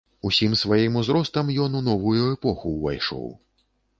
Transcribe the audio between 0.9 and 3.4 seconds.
узростам ён у новую эпоху ўвайшоў.